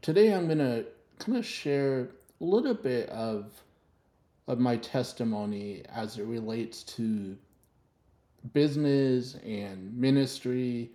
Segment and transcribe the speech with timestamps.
[0.00, 0.86] Today, I'm going to
[1.18, 2.08] kind of share
[2.40, 3.52] a little bit of
[4.48, 7.36] of my testimony as it relates to
[8.52, 10.90] business and ministry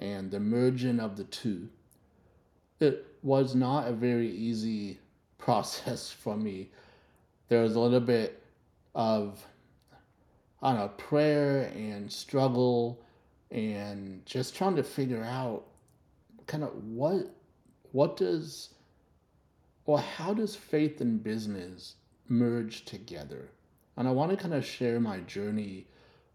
[0.00, 1.68] and the merging of the two.
[2.80, 4.98] It was not a very easy
[5.38, 6.70] process for me.
[7.48, 8.42] There was a little bit
[8.94, 9.44] of
[10.62, 13.00] don't know, prayer and struggle
[13.50, 15.64] and just trying to figure out
[16.46, 17.30] kind of what
[17.92, 18.70] what does
[19.88, 21.94] well, how does faith and business
[22.28, 23.48] merge together?
[23.96, 25.86] And I want to kind of share my journey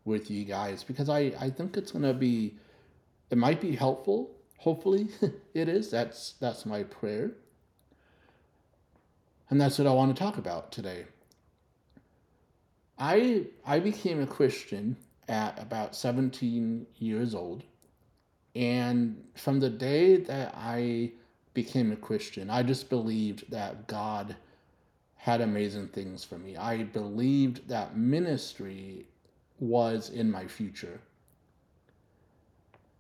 [0.06, 2.56] with you guys because I, I think it's going to be,
[3.30, 4.32] it might be helpful.
[4.58, 5.08] Hopefully
[5.54, 5.92] it is.
[5.92, 7.34] That's, that's my prayer.
[9.52, 11.06] And that's what I want to talk about today.
[12.98, 17.62] I, I became a Christian at about 17 years old.
[18.56, 21.12] And from the day that I
[21.54, 22.50] became a Christian.
[22.50, 24.36] I just believed that God
[25.16, 26.58] had amazing things for me.
[26.58, 29.06] I believed that ministry
[29.60, 31.00] was in my future.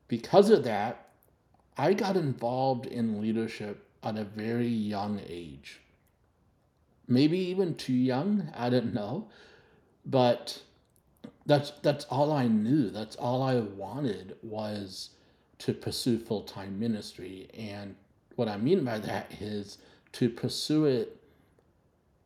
[0.07, 1.09] Because of that,
[1.77, 5.79] I got involved in leadership at a very young age.
[7.07, 9.27] Maybe even too young, I don't know.
[10.05, 10.61] But
[11.45, 12.89] that's that's all I knew.
[12.89, 15.09] That's all I wanted was
[15.59, 17.95] to pursue full-time ministry and
[18.35, 19.77] what I mean by that is
[20.13, 21.17] to pursue it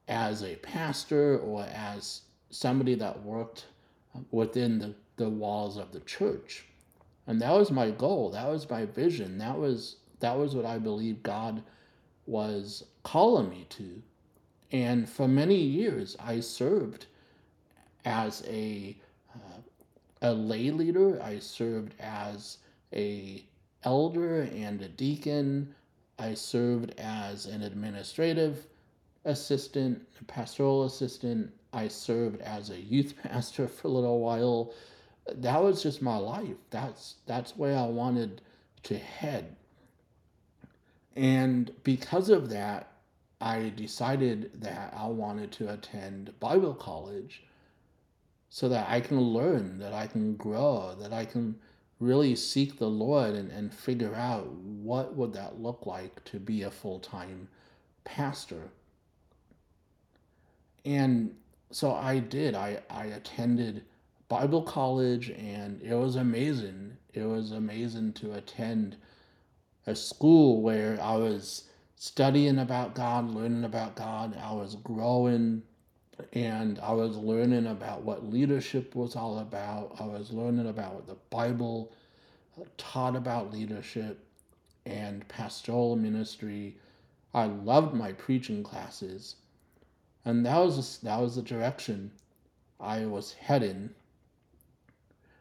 [0.08, 3.66] as a pastor or as somebody that worked
[4.32, 6.66] within the, the walls of the church.
[7.28, 8.30] And that was my goal.
[8.32, 9.38] That was my vision.
[9.38, 11.62] That was that was what I believe God
[12.26, 14.02] was calling me to.
[14.72, 17.06] And for many years I served
[18.06, 18.98] as a
[19.36, 19.62] uh,
[20.22, 21.22] a lay leader.
[21.22, 22.58] I served as
[22.94, 23.44] a
[23.84, 25.76] elder and a deacon.
[26.20, 28.66] I served as an administrative
[29.26, 31.52] assistant, pastoral assistant.
[31.74, 34.74] I served as a youth pastor for a little while.
[35.36, 36.58] That was just my life.
[36.70, 38.42] That's that's where I wanted
[38.84, 39.56] to head.
[41.16, 42.92] And because of that,
[43.42, 47.44] I decided that I wanted to attend Bible college
[48.50, 51.56] so that I can learn, that I can grow, that I can
[52.00, 56.64] really seek the Lord and, and figure out what would that look like to be
[56.64, 57.48] a full-time
[58.04, 58.70] pastor.
[60.86, 61.36] And
[61.72, 62.56] so I did.
[62.56, 63.84] I, I attended
[64.30, 66.98] Bible college and it was amazing.
[67.14, 68.98] It was amazing to attend
[69.86, 71.64] a school where I was
[71.96, 74.38] studying about God, learning about God.
[74.42, 75.64] I was growing
[76.34, 79.96] and I was learning about what leadership was all about.
[80.00, 81.92] I was learning about what the Bible
[82.78, 84.24] taught about leadership
[84.86, 86.76] and pastoral ministry.
[87.34, 89.36] I loved my preaching classes,
[90.26, 92.12] and that was that was the direction
[92.80, 93.92] I was heading.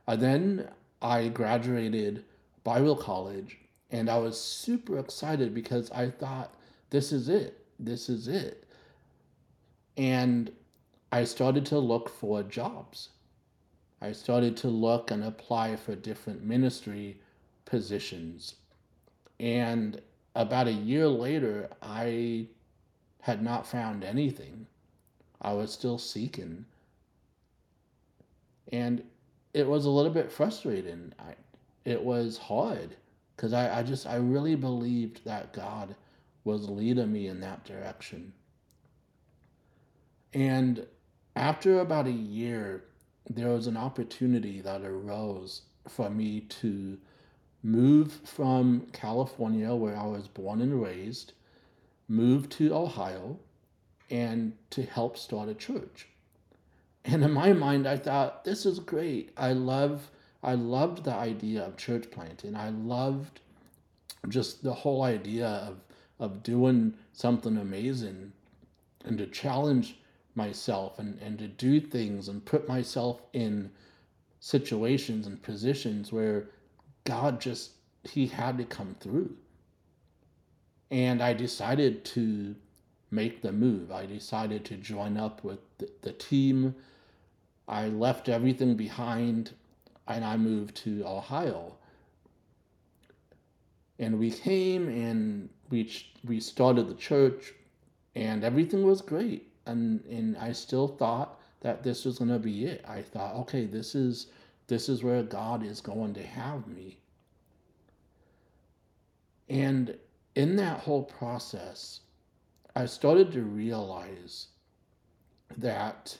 [0.06, 0.69] And then
[1.00, 2.25] I graduated
[2.65, 3.59] Bible college,
[3.91, 6.54] and I was super excited because I thought
[6.91, 7.65] this is it.
[7.78, 8.65] This is it.
[9.97, 10.50] And
[11.12, 13.10] I started to look for jobs.
[14.01, 17.21] I started to look and apply for different ministry
[17.65, 18.57] positions.
[19.41, 20.01] And
[20.34, 22.48] about a year later, I
[23.21, 24.66] had not found anything.
[25.41, 26.65] I was still seeking.
[28.72, 29.03] And
[29.54, 31.13] it was a little bit frustrating.
[31.19, 31.34] I,
[31.84, 32.97] it was hard
[33.34, 35.95] because I, I just, I really believed that God
[36.45, 38.33] was leading me in that direction.
[40.34, 40.86] And
[41.36, 42.84] after about a year,
[43.28, 46.97] there was an opportunity that arose for me to
[47.62, 51.33] move from California, where I was born and raised,
[52.09, 53.38] move to Ohio,
[54.10, 56.09] and to help start a church.
[57.04, 59.30] And in my mind, I thought, this is great.
[59.36, 60.10] I love,
[60.42, 62.56] I loved the idea of church planting.
[62.56, 63.41] I loved
[64.28, 65.80] just the whole idea of,
[66.18, 68.32] of doing something amazing
[69.04, 69.98] and to challenge
[70.36, 73.71] myself and, and to do things and put myself in
[74.41, 76.48] situations and positions where
[77.04, 77.72] God just,
[78.04, 79.34] He had to come through.
[80.91, 82.54] And I decided to
[83.10, 83.91] make the move.
[83.91, 86.74] I decided to join up with the, the team.
[87.66, 89.53] I left everything behind
[90.06, 91.74] and I moved to Ohio.
[93.98, 95.92] And we came and we,
[96.24, 97.53] we started the church
[98.15, 99.48] and everything was great.
[99.66, 102.84] And, and I still thought that this was going to be it.
[102.86, 104.28] I thought, okay, this is,
[104.68, 106.98] this is where God is going to have me.
[109.48, 109.97] And
[110.34, 112.01] in that whole process,
[112.74, 114.48] I started to realize
[115.57, 116.16] that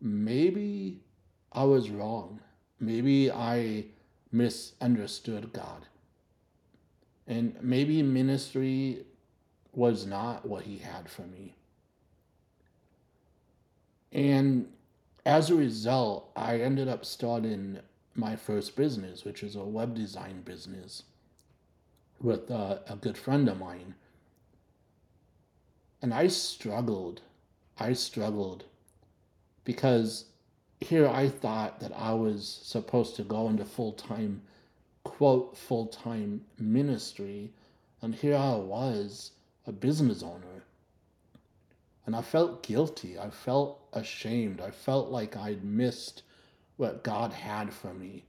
[0.00, 1.00] maybe
[1.52, 2.40] I was wrong.
[2.78, 3.86] Maybe I
[4.32, 5.86] misunderstood God.
[7.26, 9.04] And maybe ministry
[9.72, 11.54] was not what He had for me.
[14.12, 14.68] And
[15.24, 17.78] as a result, I ended up starting
[18.14, 21.04] my first business, which is a web design business
[22.20, 23.94] with a, a good friend of mine.
[26.02, 27.20] And I struggled.
[27.78, 28.64] I struggled
[29.64, 30.26] because
[30.80, 34.42] here I thought that I was supposed to go into full time,
[35.04, 37.52] quote, full time ministry.
[38.02, 39.32] And here I was,
[39.66, 40.64] a business owner.
[42.10, 43.16] And I felt guilty.
[43.20, 44.60] I felt ashamed.
[44.60, 46.24] I felt like I'd missed
[46.76, 48.24] what God had for me.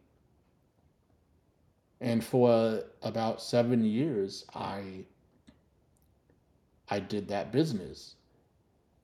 [2.00, 5.06] And for about seven years, I
[6.90, 8.14] I did that business.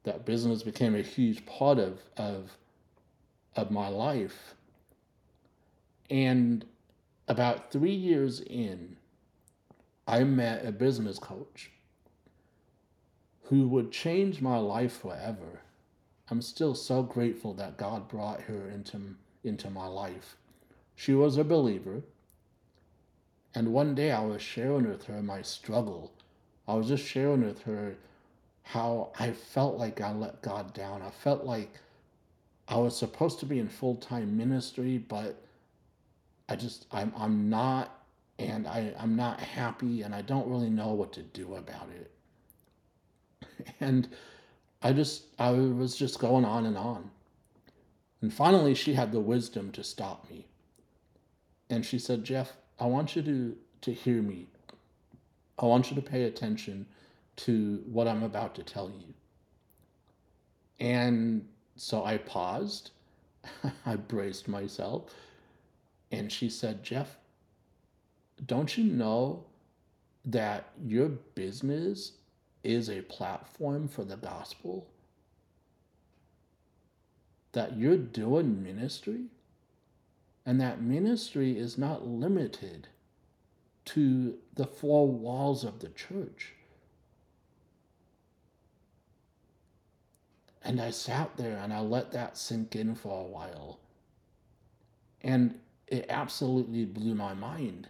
[0.04, 2.56] That business became a huge part of of
[3.56, 4.54] of my life.
[6.12, 6.64] And
[7.28, 8.96] about three years in,
[10.08, 11.72] I met a business coach
[13.50, 15.62] who would change my life forever.
[16.30, 19.00] I'm still so grateful that God brought her into,
[19.44, 20.36] into my life.
[20.96, 22.02] She was a believer.
[23.56, 26.12] And one day I was sharing with her my struggle.
[26.68, 27.96] I was just sharing with her
[28.64, 31.02] how I felt like I let God down.
[31.02, 31.72] I felt like
[32.68, 35.42] I was supposed to be in full time ministry, but
[36.50, 38.04] I just, I'm, I'm not,
[38.38, 42.12] and I, I'm not happy, and I don't really know what to do about it.
[43.80, 44.08] And
[44.82, 47.10] I just, I was just going on and on.
[48.22, 50.46] And finally, she had the wisdom to stop me.
[51.70, 54.48] And she said, Jeff, I want you to, to hear me.
[55.60, 56.86] I want you to pay attention
[57.38, 59.14] to what I'm about to tell you.
[60.80, 62.92] And so I paused,
[63.86, 65.12] I braced myself,
[66.12, 67.18] and she said, Jeff,
[68.46, 69.44] don't you know
[70.26, 72.14] that your business
[72.68, 74.88] is a platform for the gospel?
[77.54, 79.26] That you're doing ministry?
[80.46, 82.90] And that ministry is not limited
[83.86, 86.54] to the four walls of the church.
[90.64, 93.80] And I sat there and I let that sink in for a while.
[95.22, 97.88] And it absolutely blew my mind.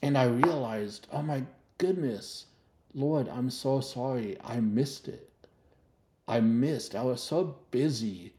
[0.00, 1.44] And I realized, oh my
[1.76, 2.46] goodness,
[2.94, 4.36] Lord, I'm so sorry.
[4.44, 5.28] I missed it.
[6.28, 6.94] I missed.
[6.94, 8.32] I was so busy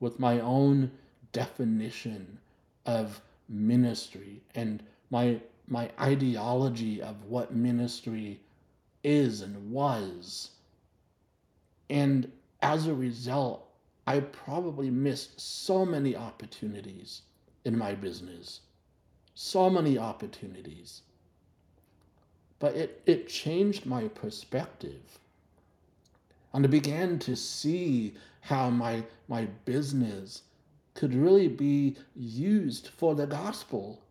[0.00, 0.90] with my own
[1.32, 2.38] definition
[2.86, 8.40] of ministry and my my ideology of what ministry
[9.04, 10.50] is and was.
[11.88, 13.68] And as a result,
[14.06, 17.22] I probably missed so many opportunities
[17.64, 18.60] in my business.
[19.34, 21.02] So many opportunities
[22.60, 25.18] but it, it changed my perspective.
[26.52, 30.42] And I began to see how my, my business
[30.94, 34.02] could really be used for the gospel.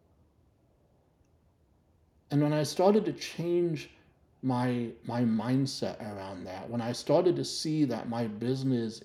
[2.31, 3.89] And when I started to change
[4.41, 9.03] my, my mindset around that, when I started to see that my business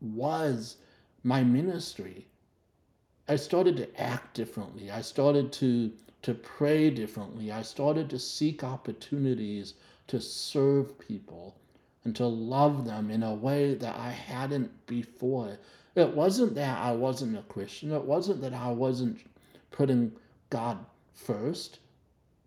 [0.00, 0.76] was
[1.22, 2.26] my ministry,
[3.26, 4.90] I started to act differently.
[4.90, 5.90] I started to
[6.24, 7.52] to pray differently.
[7.52, 9.74] I started to seek opportunities
[10.06, 11.54] to serve people
[12.02, 15.58] and to love them in a way that I hadn't before.
[15.94, 19.20] It wasn't that I wasn't a Christian, it wasn't that I wasn't
[19.70, 20.12] putting
[20.48, 20.78] God
[21.12, 21.80] first,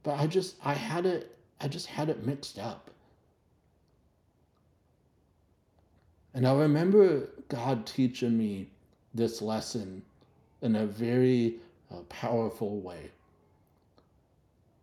[0.01, 2.89] but I just I had it I just had it mixed up.
[6.34, 8.69] And I remember God teaching me
[9.13, 10.01] this lesson
[10.63, 11.57] in a very
[11.91, 13.12] uh, powerful way.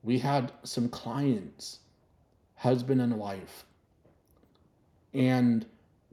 [0.05, 1.81] We had some clients,
[2.57, 3.65] husband and wife,
[5.13, 5.67] and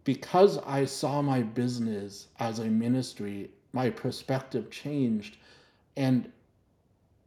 [0.03, 5.37] because I saw my business as a ministry, my perspective changed.
[5.95, 6.31] And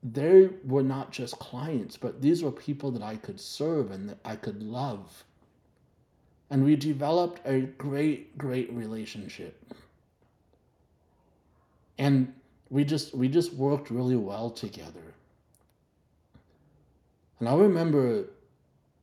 [0.03, 4.19] they were not just clients, but these were people that I could serve and that
[4.25, 5.25] I could love.
[6.51, 9.65] And we developed a great, great relationship.
[11.99, 12.33] And
[12.71, 15.14] we just we just worked really well together.
[17.45, 18.25] And I remember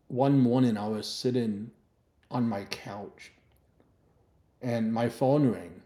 [0.07, 1.69] one morning I was sitting
[2.31, 3.31] on my couch
[4.63, 5.79] and my phone rang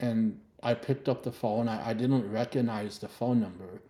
[0.00, 1.68] and I picked up the phone.
[1.68, 3.80] I, I didn't recognize the phone number.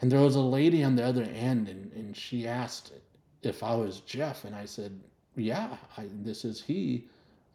[0.00, 2.92] And there was a lady on the other end, and, and she asked
[3.42, 4.44] if I was Jeff.
[4.44, 4.96] And I said,
[5.34, 7.08] Yeah, I, this is he.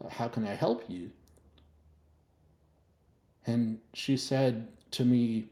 [0.09, 1.09] How can I help you?
[3.45, 5.45] And she said to me,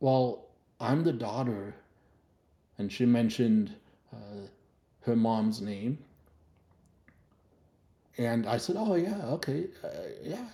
[0.00, 0.47] Well,
[0.80, 1.74] I'm the daughter.
[2.78, 3.74] And she mentioned
[4.12, 4.46] uh,
[5.00, 5.98] her mom's name.
[8.16, 9.88] And I said, "Oh yeah, okay, uh,
[10.22, 10.46] yeah,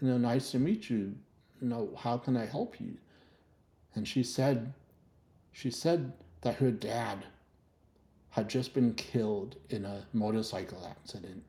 [0.00, 1.14] you know, nice to meet you.
[1.60, 2.96] You know, how can I help you?"
[3.94, 4.72] And she said,
[5.52, 7.24] she said that her dad
[8.30, 11.42] had just been killed in a motorcycle accident,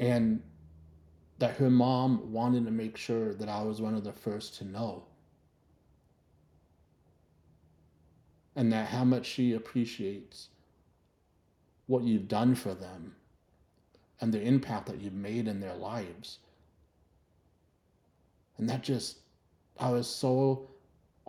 [0.00, 0.42] and
[1.38, 4.64] that her mom wanted to make sure that I was one of the first to
[4.64, 5.04] know.
[8.56, 10.48] And that how much she appreciates
[11.86, 13.14] what you've done for them
[14.20, 16.38] and the impact that you've made in their lives.
[18.56, 19.18] And that just,
[19.78, 20.68] I was so,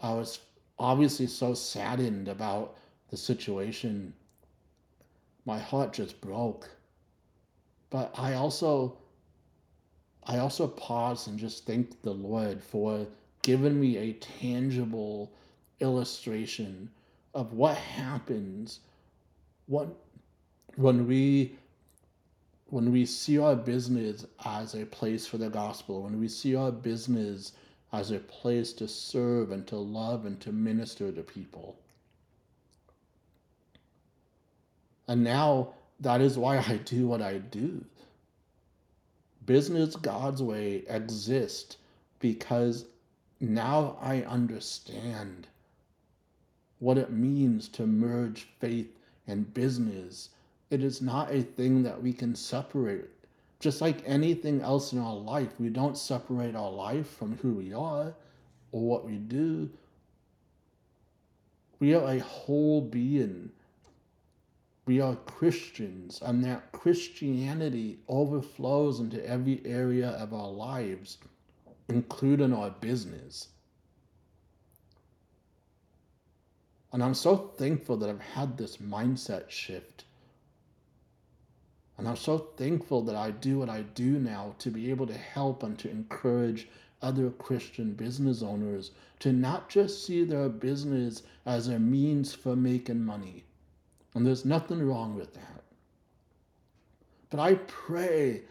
[0.01, 0.39] I was
[0.79, 2.77] obviously so saddened about
[3.09, 4.13] the situation.
[5.45, 6.69] My heart just broke.
[7.89, 8.97] But I also,
[10.23, 13.05] I also pause and just thank the Lord for
[13.41, 15.31] giving me a tangible
[15.79, 16.89] illustration
[17.37, 18.79] of what happens
[19.67, 19.87] what,
[20.75, 21.55] when we
[22.69, 26.71] when we see our business as a place for the gospel, when we see our
[26.71, 27.53] business
[27.93, 31.77] as a place to serve and to love and to minister to people.
[35.07, 37.85] And now that is why I do what I do.
[39.45, 41.77] Business God's way exists
[42.19, 42.83] because
[43.39, 45.47] now I understand
[46.79, 50.29] what it means to merge faith and business
[50.69, 53.09] it is not a thing that we can separate.
[53.59, 57.73] Just like anything else in our life, we don't separate our life from who we
[57.73, 58.13] are
[58.71, 59.69] or what we do.
[61.79, 63.51] We are a whole being.
[64.85, 71.17] We are Christians, and that Christianity overflows into every area of our lives,
[71.89, 73.49] including our business.
[76.91, 80.05] And I'm so thankful that I've had this mindset shift
[81.97, 85.17] and I'm so thankful that I do what I do now to be able to
[85.17, 86.67] help and to encourage
[87.01, 93.03] other Christian business owners to not just see their business as a means for making
[93.03, 93.43] money.
[94.13, 95.63] And there's nothing wrong with that.
[97.29, 98.43] But I pray,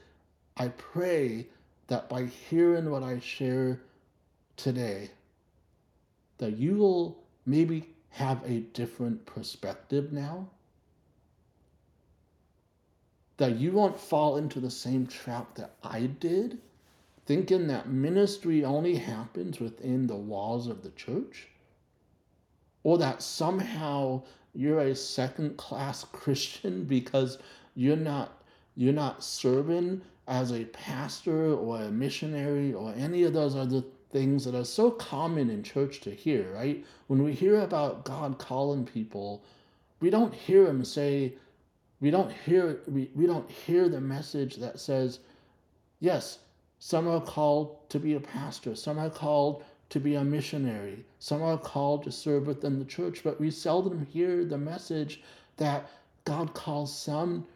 [0.56, 1.46] I pray
[1.86, 3.80] that by hearing what I share
[4.56, 5.10] today,
[6.38, 10.48] that you will maybe have a different perspective now?
[13.36, 16.56] That you won't fall into the same trap that I did,
[17.26, 21.48] thinking that ministry only happens within the walls of the church,
[22.84, 24.22] or that somehow
[24.54, 27.36] you're a second class Christian because
[27.74, 28.42] you're not
[28.76, 34.44] you're not serving as a pastor or a missionary or any of those other things
[34.44, 36.84] that are so common in church to hear, right?
[37.08, 39.42] When we hear about God calling people,
[40.00, 41.34] we don't hear him say,
[42.00, 45.20] we don't hear we, we don't hear the message that says,
[46.00, 46.38] yes,
[46.78, 51.42] some are called to be a pastor, some are called to be a missionary, some
[51.42, 55.22] are called to serve within the church, but we seldom hear the message
[55.56, 55.88] that
[56.24, 57.46] God calls some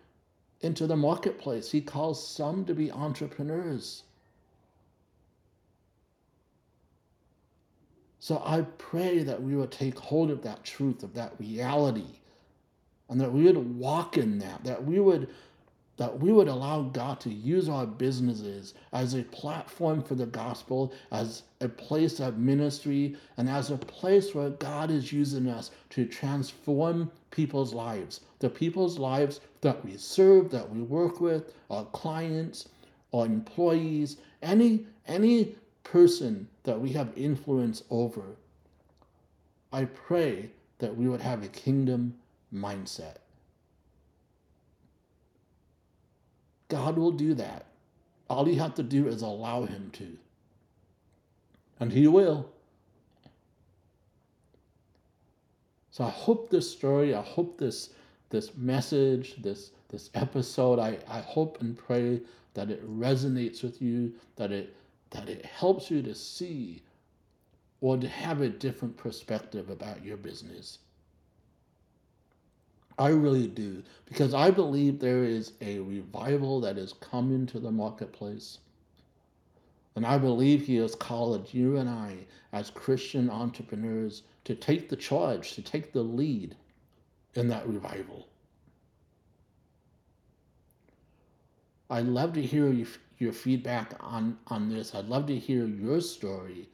[0.61, 1.71] into the marketplace.
[1.71, 4.05] He calls some to be entrepreneurs.
[8.23, 12.21] So I pray that we would take hold of that truth, of that reality,
[13.09, 15.29] and that we would walk in that, that we would
[15.97, 20.95] that we would allow God to use our businesses as a platform for the gospel,
[21.13, 26.07] as a place of ministry, and as a place where God is using us to
[26.07, 32.71] transform people's lives, the people's lives that we serve, that we work with, our clients,
[33.13, 38.37] our employees, any any person that we have influence over.
[39.73, 42.15] I pray that we would have a kingdom
[42.53, 43.17] mindset.
[46.69, 47.67] God will do that.
[48.29, 50.17] All you have to do is allow Him to.
[51.81, 52.49] And He will.
[55.91, 57.91] So I hope this story, I hope this
[58.31, 62.21] this message, this this episode, I, I hope and pray
[62.55, 64.75] that it resonates with you, that it
[65.11, 66.83] that it helps you to see
[67.81, 70.79] or to have a different perspective about your business.
[72.99, 77.71] I really do, because I believe there is a revival that is coming to the
[77.71, 78.59] marketplace.
[79.97, 82.19] And I believe He has called you and I,
[82.53, 86.55] as Christian entrepreneurs, to take the charge, to take the lead
[87.35, 88.29] in that revival.
[91.89, 92.87] I'd love to hear your,
[93.21, 94.95] your feedback on, on this.
[94.95, 96.69] I'd love to hear your story.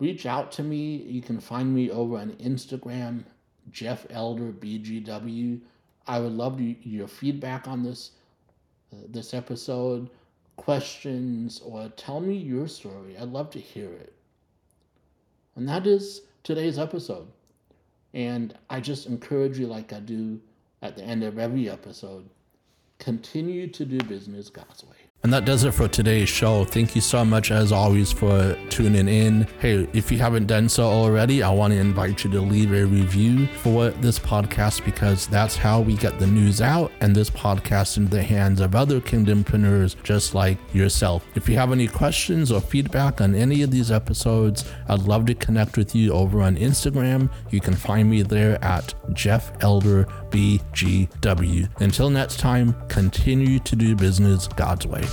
[0.00, 0.96] Reach out to me.
[0.96, 3.24] You can find me over on Instagram
[3.70, 5.60] Jeff Elder BGW.
[6.06, 8.12] I would love to, your feedback on this
[8.92, 10.10] uh, this episode,
[10.56, 13.16] questions, or tell me your story.
[13.16, 14.12] I'd love to hear it.
[15.56, 17.28] And that is today's episode.
[18.12, 20.40] And I just encourage you, like I do
[20.82, 22.28] at the end of every episode,
[23.02, 25.02] continue to do business God's way.
[25.24, 26.64] And that does it for today's show.
[26.64, 29.46] Thank you so much, as always, for tuning in.
[29.60, 32.84] Hey, if you haven't done so already, I want to invite you to leave a
[32.84, 37.98] review for this podcast because that's how we get the news out and this podcast
[37.98, 41.24] into the hands of other kingdompreneurs just like yourself.
[41.36, 45.34] If you have any questions or feedback on any of these episodes, I'd love to
[45.36, 47.30] connect with you over on Instagram.
[47.50, 51.80] You can find me there at Jeff Elder BGW.
[51.80, 55.04] Until next time, continue to do business God's way.